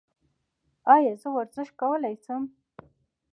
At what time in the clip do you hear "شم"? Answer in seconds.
2.23-2.43